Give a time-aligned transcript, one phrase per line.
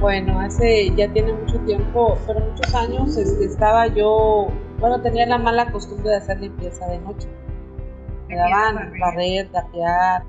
[0.00, 4.46] Bueno, hace ya tiene mucho tiempo, pero muchos años este, estaba yo,
[4.78, 7.28] bueno, tenía la mala costumbre de hacer limpieza de noche.
[8.28, 10.24] Me daban barrer, tapear.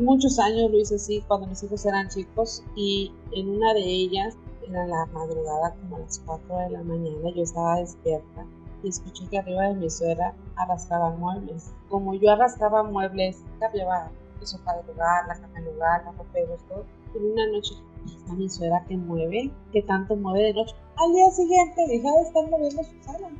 [0.00, 4.36] Muchos años lo hice así cuando mis hijos eran chicos y en una de ellas,
[4.68, 8.44] era la madrugada como a las 4 de la mañana, yo estaba despierta
[8.82, 11.72] y escuché que arriba de mi suegra arrastraban muebles.
[11.88, 16.60] Como yo arrastraba muebles, cambiaba el sofá de lugar, la cama de lugar, los roperos,
[16.68, 16.84] todo.
[17.14, 17.74] En una noche
[18.06, 20.74] está mi suegra que mueve, que tanto mueve de noche.
[20.96, 23.30] Al día siguiente deja de estar moviendo su sala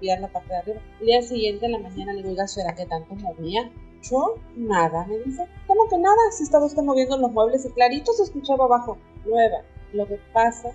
[0.00, 0.80] y la parte de arriba.
[1.00, 3.70] Al día siguiente en la mañana le digo, oiga, suegra, que tanto movía?
[4.02, 5.46] Yo, nada, me dice.
[5.66, 6.16] ¿Cómo que nada?
[6.32, 8.98] Si estaba usted moviendo los muebles y clarito se escuchaba abajo.
[9.24, 9.62] Nueva.
[9.92, 10.70] Lo que pasa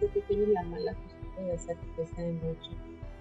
[0.00, 2.70] es que tienes la mala costumbre de hacer que de noche.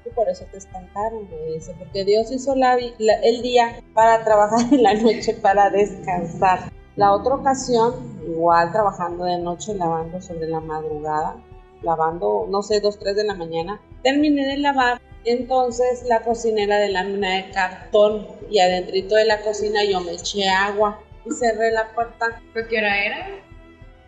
[0.04, 4.74] Y por eso te espantaron, me dice, porque Dios hizo la, el día para trabajar
[4.74, 6.72] en la noche, para descansar.
[6.96, 7.94] La otra ocasión,
[8.28, 11.38] igual trabajando de noche, lavando sobre la madrugada,
[11.82, 15.02] lavando, no sé, dos, tres de la mañana, terminé de lavar.
[15.24, 20.50] Entonces la cocinera de lámina de cartón y adentrito de la cocina yo me eché
[20.50, 22.42] agua y cerré la puerta.
[22.54, 23.28] qué hora era?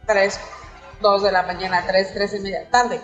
[0.07, 0.39] Tres,
[1.01, 2.99] dos de la mañana, tres, tres y media, tarde.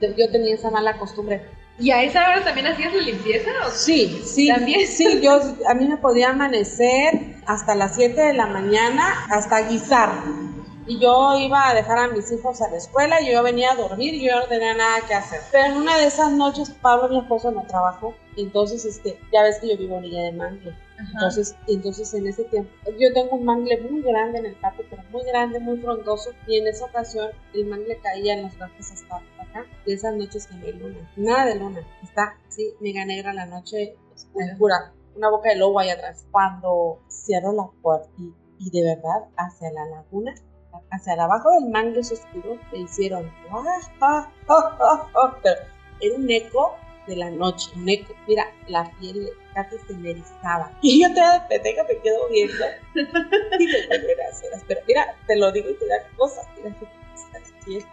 [0.00, 1.42] Yo tenía esa mala costumbre.
[1.78, 3.50] ¿Y a esa hora también hacías la limpieza?
[3.72, 4.48] Sí, sí.
[4.48, 4.86] ¿También?
[4.86, 10.10] Sí, yo, a mí me podía amanecer hasta las 7 de la mañana hasta guisar.
[10.84, 13.76] Y yo iba a dejar a mis hijos a la escuela y yo venía a
[13.76, 15.40] dormir y yo no tenía nada que hacer.
[15.52, 18.14] Pero en una de esas noches Pablo, mi esposo, no trabajó.
[18.36, 20.76] Entonces, este, ya ves que yo vivo en Villa de Mangle.
[20.98, 25.02] Entonces, entonces en ese tiempo, yo tengo un mangle muy grande en el patio, pero
[25.10, 26.30] muy grande, muy frondoso.
[26.46, 29.66] Y en esa ocasión el mangle caía en los brazos hasta acá.
[29.86, 31.80] Y esas noches que no hay luna, nada de luna.
[32.02, 33.96] Está, sí, mega negra la noche
[34.34, 36.26] oscura una boca de lobo ahí atrás.
[36.30, 38.10] Cuando cierro la puerta
[38.58, 40.34] y, de verdad hacia la laguna,
[40.90, 43.30] hacia abajo del mango oscuro, me hicieron
[45.42, 45.60] pero
[46.00, 48.14] era un eco de la noche, un eco.
[48.26, 50.76] Mira, la piel casi se me erizaba.
[50.82, 52.64] Y yo te pendeja me quedo viendo.
[52.94, 54.64] y me gracias.
[54.66, 56.46] Pero mira, te lo digo y te da cosas.
[56.56, 56.76] Mira,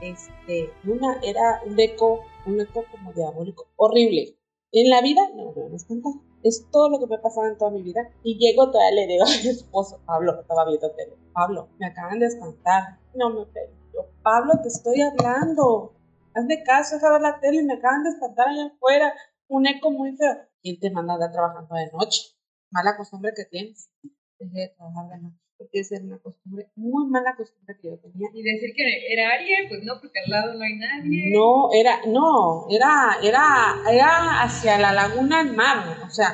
[0.01, 4.35] este, una era un eco, un eco como diabólico, horrible.
[4.71, 6.13] En la vida, no me van a espantar.
[6.43, 8.01] Es todo lo que me ha pasado en toda mi vida.
[8.23, 11.17] Y llego todavía le digo a mi esposo, Pablo, estaba viendo tele.
[11.33, 12.99] Pablo, me acaban de espantar.
[13.13, 13.45] No me
[13.93, 15.93] Yo, Pablo, te estoy hablando.
[16.33, 19.13] Hazme caso, deja ver la tele, me acaban de espantar allá afuera.
[19.47, 20.37] Un eco muy feo.
[20.61, 22.35] ¿Quién te manda a andar trabajando de noche?
[22.71, 23.89] Mala costumbre que tienes.
[24.37, 27.97] Dejé de trabajar de noche porque esa era una costumbre, muy mala costumbre que yo
[27.99, 28.29] tenía.
[28.33, 31.31] Y decir que era alguien, pues no, porque al lado no hay nadie.
[31.31, 36.33] No, era, no, era, era, era hacia la laguna el mar, o sea,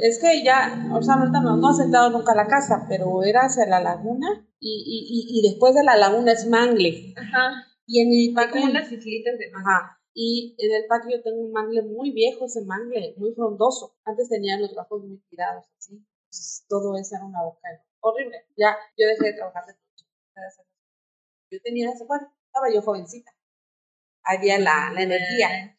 [0.00, 3.22] es que ya, o sea, ahorita no, no ha sentado nunca a la casa, pero
[3.22, 7.14] era hacia la laguna y, y, y, después de la laguna es mangle.
[7.16, 7.66] Ajá.
[7.86, 8.62] Y en el patio.
[8.62, 10.00] Como unas islitas de Ajá.
[10.14, 13.96] Y en el patio yo tengo un mangle muy viejo, ese mangle, muy frondoso.
[14.04, 16.02] Antes tenía los bajos muy tirados, así.
[16.24, 17.68] Entonces, todo eso era una boca
[18.04, 18.46] horrible.
[18.56, 20.06] Ya, yo dejé de trabajar de noche.
[21.50, 23.32] Yo tenía ese, bueno, estaba yo jovencita.
[24.24, 25.76] Había la, la energía.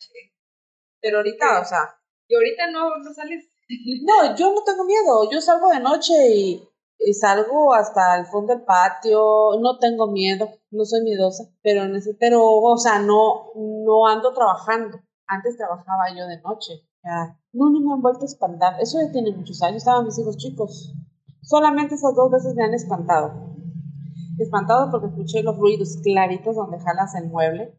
[1.02, 2.00] Pero ahorita, o sea.
[2.28, 3.46] ¿Y ahorita no, no sales?
[4.04, 5.30] No, yo no tengo miedo.
[5.32, 6.70] Yo salgo de noche y,
[7.00, 9.60] y, salgo hasta el fondo del patio.
[9.60, 11.46] No tengo miedo, no soy miedosa.
[11.64, 15.00] Pero, en ese, pero o sea, no, no ando trabajando.
[15.28, 16.88] Antes trabajaba yo de noche.
[17.04, 17.40] Ya.
[17.54, 18.80] No, no me han vuelto a espantar.
[18.80, 19.78] Eso ya tiene muchos años.
[19.78, 20.94] Estaban mis hijos chicos.
[21.46, 23.56] Solamente esas dos veces me han espantado.
[24.40, 27.78] Espantado porque escuché los ruidos claritos donde jalas el mueble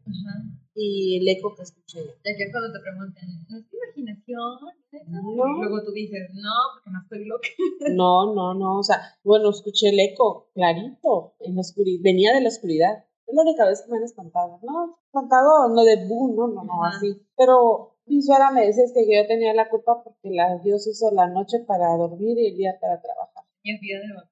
[0.73, 1.99] y el eco que escuché.
[2.23, 4.59] Es que cuando te preguntan, ¿no es imaginación?
[5.07, 5.57] No.
[5.57, 7.47] Luego tú dices, no, porque no estoy loca.
[7.95, 8.79] No, no, no.
[8.79, 12.01] O sea, bueno, escuché el eco clarito en la oscuridad.
[12.03, 13.05] Venía de la oscuridad.
[13.27, 14.59] Es la única vez que me han espantado.
[14.63, 17.21] No, espantado no de boom, no, no, no, así.
[17.35, 21.59] Pero suegra me decía que yo tenía la culpa porque la Dios hizo la noche
[21.67, 23.36] para dormir y el día para trabajar.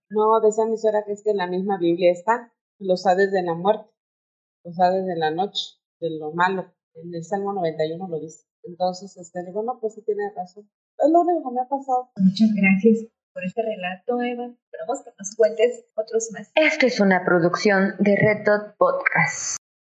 [0.10, 3.44] No, decía mi suegra que es que en la misma Biblia está los hades de
[3.44, 3.90] la muerte,
[4.64, 6.74] los hades de la noche, de lo malo.
[6.94, 8.46] En el Salmo 91 lo dice.
[8.64, 10.70] Entonces, este, digo, no, pues sí tiene razón.
[10.98, 12.10] Es lo único que me ha pasado.
[12.18, 14.46] Muchas gracias por este relato, Eva.
[14.46, 16.52] Esperamos que nos cuentes otros más.
[16.56, 19.58] Esto es una producción de Red Dot Podcast.